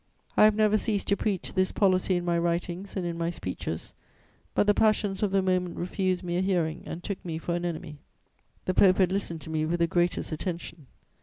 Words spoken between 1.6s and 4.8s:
policy in my writings and in my speeches; but the